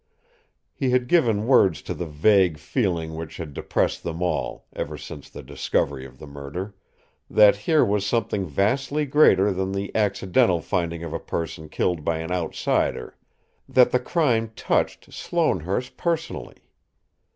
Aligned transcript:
He 0.73 0.89
had 0.89 1.07
given 1.07 1.45
words 1.45 1.83
to 1.83 1.93
the 1.93 2.07
vague 2.07 2.57
feeling 2.57 3.13
which 3.13 3.37
had 3.37 3.53
depressed 3.53 4.01
them 4.01 4.23
all, 4.23 4.65
ever 4.75 4.97
since 4.97 5.29
the 5.29 5.43
discovery 5.43 6.07
of 6.07 6.17
the 6.17 6.25
murder; 6.25 6.73
that 7.29 7.55
here 7.55 7.85
was 7.85 8.03
something 8.03 8.47
vastly 8.47 9.05
greater 9.05 9.51
than 9.53 9.73
the 9.73 9.95
accidental 9.95 10.59
finding 10.59 11.03
of 11.03 11.13
a 11.13 11.19
person 11.19 11.69
killed 11.69 12.03
by 12.03 12.17
an 12.17 12.31
outsider, 12.31 13.15
that 13.69 13.91
the 13.91 13.99
crime 13.99 14.51
touched 14.55 15.13
Sloanehurst 15.13 15.95
personally. 15.97 16.57